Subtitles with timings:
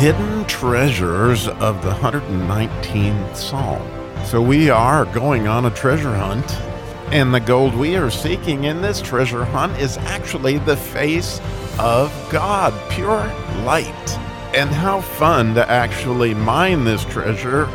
[0.00, 3.86] hidden treasures of the 119th Psalm.
[4.24, 6.50] So we are going on a treasure hunt,
[7.12, 11.38] and the gold we are seeking in this treasure hunt is actually the face
[11.78, 13.26] of God, pure
[13.66, 14.18] light.
[14.54, 17.68] And how fun to actually mine this treasure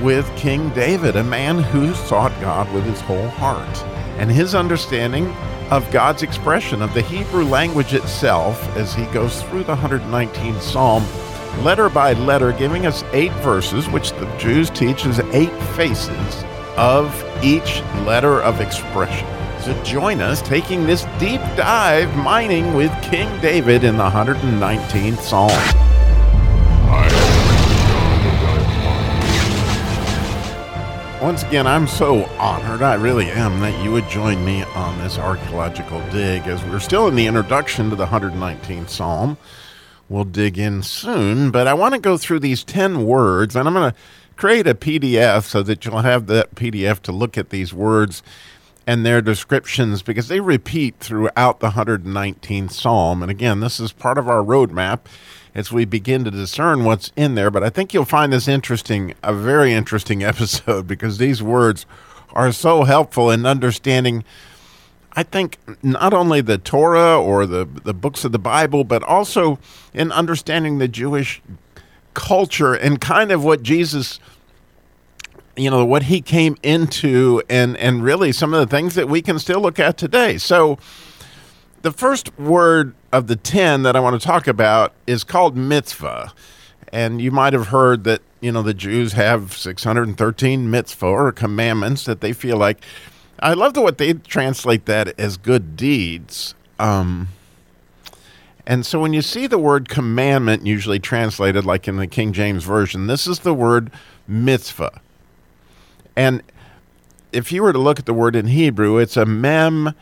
[0.00, 3.82] with King David, a man who sought God with his whole heart.
[4.20, 5.26] And his understanding
[5.72, 11.04] of God's expression of the Hebrew language itself as he goes through the 119th Psalm,
[11.62, 16.44] letter by letter, giving us eight verses, which the Jews teach as eight faces
[16.76, 17.12] of
[17.42, 19.28] each letter of expression.
[19.60, 25.50] So join us taking this deep dive mining with King David in the 119th Psalm.
[31.24, 35.16] Once again, I'm so honored, I really am, that you would join me on this
[35.16, 39.38] archaeological dig as we're still in the introduction to the 119th Psalm.
[40.08, 43.74] We'll dig in soon, but I want to go through these 10 words, and I'm
[43.74, 43.98] going to
[44.36, 48.22] create a PDF so that you'll have that PDF to look at these words
[48.86, 53.22] and their descriptions because they repeat throughout the 119th Psalm.
[53.22, 55.00] And again, this is part of our roadmap
[55.54, 57.50] as we begin to discern what's in there.
[57.50, 61.86] But I think you'll find this interesting, a very interesting episode because these words
[62.32, 64.24] are so helpful in understanding.
[65.16, 69.58] I think not only the Torah or the the books of the Bible, but also
[69.92, 71.40] in understanding the Jewish
[72.14, 74.20] culture and kind of what Jesus
[75.56, 79.22] you know what he came into and and really some of the things that we
[79.22, 80.38] can still look at today.
[80.38, 80.78] So
[81.82, 86.32] the first word of the 10 that I want to talk about is called mitzvah.
[86.92, 92.06] And you might have heard that, you know, the Jews have 613 mitzvah or commandments
[92.06, 92.82] that they feel like.
[93.40, 96.54] I love the what they translate that as good deeds.
[96.78, 97.28] Um,
[98.66, 102.64] and so when you see the word commandment usually translated like in the King James
[102.64, 103.90] Version, this is the word
[104.26, 105.00] mitzvah.
[106.16, 106.42] And
[107.32, 109.94] if you were to look at the word in Hebrew, it's a mem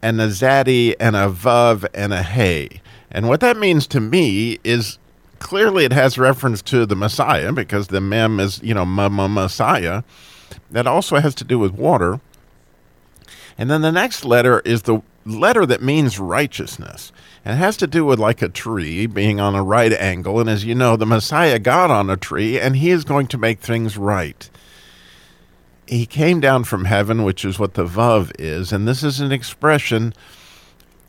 [0.00, 2.80] and a zaddy and a vav and a hey.
[3.10, 4.98] And what that means to me is
[5.38, 10.02] clearly it has reference to the Messiah because the mem is, you know, Messiah.
[10.70, 12.20] That also has to do with water.
[13.58, 17.12] And then the next letter is the letter that means righteousness.
[17.44, 20.40] And it has to do with like a tree being on a right angle.
[20.40, 23.38] And as you know, the Messiah got on a tree and he is going to
[23.38, 24.48] make things right
[25.92, 29.30] he came down from heaven, which is what the Vav is, and this is an
[29.30, 30.14] expression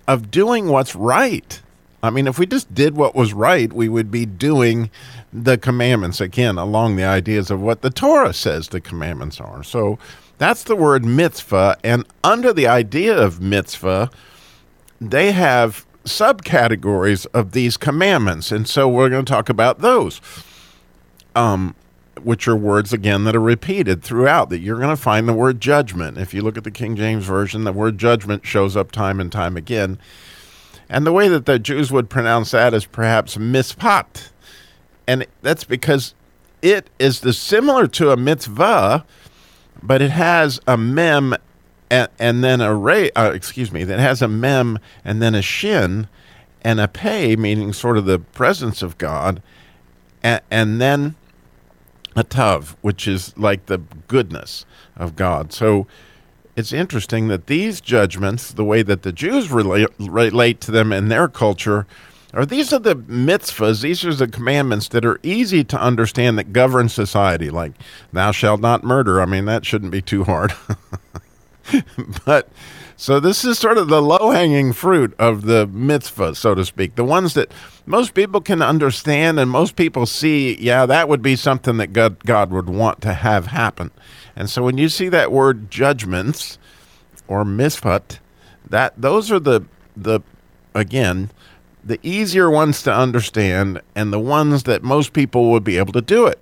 [0.08, 1.62] of doing what's right.
[2.02, 4.92] I mean, if we just did what was right, we would be doing
[5.32, 9.64] the commandments again along the ideas of what the Torah says the commandments are.
[9.64, 9.98] So
[10.38, 11.78] that's the word mitzvah.
[11.84, 14.10] And under the idea of mitzvah,
[15.00, 18.52] they have subcategories of these commandments.
[18.52, 20.22] And so we're going to talk about those.
[21.36, 21.76] Um,
[22.22, 25.60] which are words again that are repeated throughout that you're going to find the word
[25.60, 29.20] judgment if you look at the king james version the word judgment shows up time
[29.20, 29.98] and time again
[30.90, 34.30] and the way that the jews would pronounce that is perhaps mispat
[35.08, 36.14] and that's because
[36.62, 39.04] it is the similar to a mitzvah
[39.86, 41.36] but it has a mem
[41.92, 45.42] and, and then a ray uh, excuse me that has a mem and then a
[45.42, 46.08] shin
[46.62, 49.42] and a pay meaning sort of the presence of god
[50.24, 51.16] and, and then
[52.16, 55.52] a tav, which is like the goodness of God.
[55.52, 55.88] So
[56.56, 61.10] it's interesting that these judgments, the way that the Jews relate, relate to them in
[61.10, 61.86] their culture,
[62.34, 66.54] are these are the mitzvahs, these are the commandments that are easy to understand that
[66.54, 67.74] govern society, like
[68.12, 69.22] thou shalt not murder.
[69.22, 70.54] I mean, that shouldn't be too hard.
[72.26, 72.50] but
[72.96, 76.96] so this is sort of the low hanging fruit of the mitzvah, so to speak,
[76.96, 77.52] the ones that
[77.86, 82.24] most people can understand and most people see, yeah, that would be something that God,
[82.24, 83.92] God would want to have happen.
[84.36, 86.58] And so when you see that word judgments
[87.28, 88.20] or mishpat,
[88.70, 90.22] that those are the the
[90.74, 91.30] again
[91.84, 96.02] the easier ones to understand and the ones that most people would be able to
[96.02, 96.40] do it.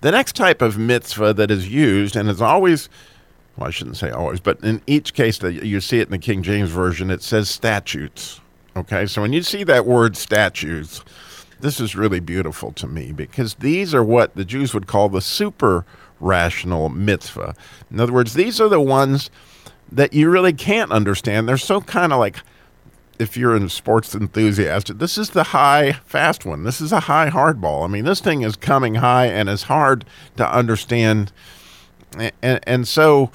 [0.00, 2.88] The next type of mitzvah that is used and is always
[3.56, 6.18] well, I shouldn't say always, but in each case that you see it in the
[6.18, 8.40] King James Version, it says statutes.
[8.76, 11.04] Okay, so when you see that word statutes,
[11.60, 15.20] this is really beautiful to me because these are what the Jews would call the
[15.20, 15.86] super
[16.18, 17.54] rational mitzvah.
[17.90, 19.30] In other words, these are the ones
[19.92, 21.48] that you really can't understand.
[21.48, 22.38] They're so kind of like,
[23.18, 26.64] if you're a sports enthusiast, this is the high fast one.
[26.64, 27.84] This is a high hardball.
[27.84, 30.04] I mean, this thing is coming high and it's hard
[30.36, 31.32] to understand.
[32.42, 33.30] And, and so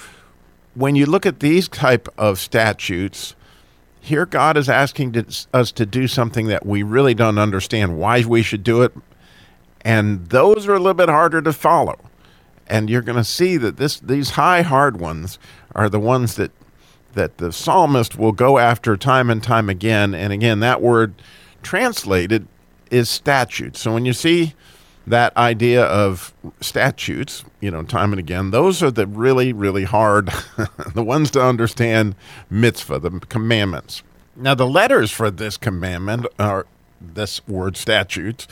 [0.75, 3.35] when you look at these type of statutes,
[3.99, 8.23] here God is asking to, us to do something that we really don't understand why
[8.23, 8.93] we should do it.
[9.81, 11.97] And those are a little bit harder to follow.
[12.67, 15.39] And you're going to see that this these high hard ones
[15.73, 16.51] are the ones that
[17.13, 20.13] that the psalmist will go after time and time again.
[20.13, 21.15] And again, that word
[21.61, 22.47] translated
[22.91, 23.77] is statute.
[23.77, 24.53] So when you see
[25.07, 30.29] that idea of statutes, you know, time and again, those are the really, really hard,
[30.94, 32.15] the ones to understand
[32.50, 34.03] mitzvah, the commandments.
[34.35, 36.65] Now, the letters for this commandment are
[37.01, 38.47] this word statutes.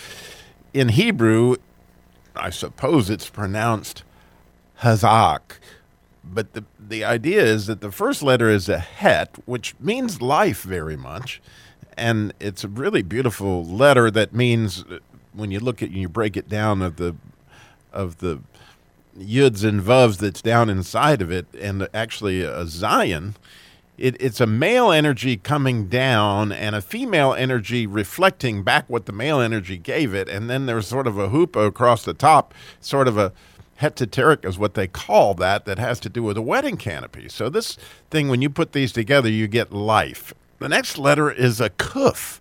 [0.74, 1.56] In Hebrew,
[2.36, 4.03] I suppose it's pronounced
[4.81, 5.60] hazak.
[6.31, 10.63] But the, the idea is that the first letter is a het, which means life
[10.63, 11.41] very much.
[11.97, 15.00] And it's a really beautiful letter that means uh,
[15.33, 17.15] when you look at and you break it down of the
[17.91, 18.39] of the
[19.18, 23.33] yuds and vuvs that's down inside of it, and actually a zayin,
[23.97, 29.12] it, it's a male energy coming down and a female energy reflecting back what the
[29.12, 33.07] male energy gave it, and then there's sort of a hoop across the top, sort
[33.07, 33.33] of a
[33.81, 37.29] heteroteric is what they call that, that has to do with a wedding canopy.
[37.29, 37.77] So this
[38.09, 40.33] thing, when you put these together, you get life.
[40.59, 42.39] The next letter is a kuf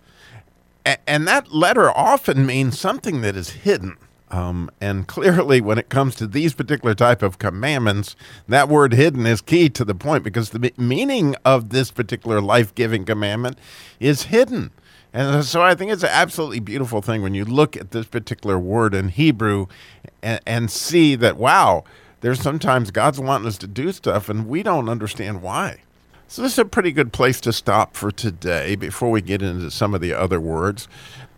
[1.05, 3.97] and that letter often means something that is hidden.
[4.29, 8.15] Um, and clearly, when it comes to these particular type of commandments,
[8.47, 13.05] that word "hidden" is key to the point because the meaning of this particular life-giving
[13.05, 13.57] commandment
[13.99, 14.71] is hidden.
[15.17, 18.59] And so I think it's an absolutely beautiful thing when you look at this particular
[18.59, 19.65] word in Hebrew
[20.21, 21.85] and, and see that wow,
[22.21, 25.81] there's sometimes God's wanting us to do stuff and we don't understand why.
[26.27, 29.71] So, this is a pretty good place to stop for today before we get into
[29.71, 30.87] some of the other words.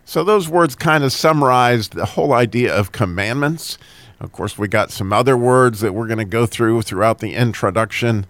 [0.04, 3.78] So, those words kind of summarize the whole idea of commandments.
[4.20, 7.34] Of course, we got some other words that we're going to go through throughout the
[7.34, 8.26] introduction.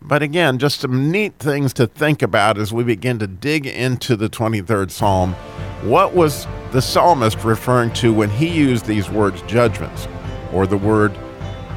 [0.00, 4.16] But again, just some neat things to think about as we begin to dig into
[4.16, 5.34] the 23rd Psalm.
[5.82, 10.06] What was the psalmist referring to when he used these words judgments,
[10.52, 11.16] or the word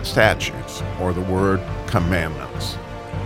[0.04, 2.78] statutes, or the word commandments?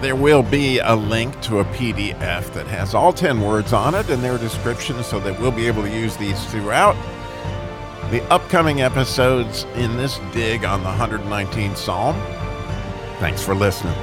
[0.01, 4.09] There will be a link to a PDF that has all 10 words on it
[4.09, 6.95] and their descriptions so that we'll be able to use these throughout
[8.12, 12.15] the upcoming episodes in this dig on the 119th Psalm.
[13.19, 13.95] Thanks for listening.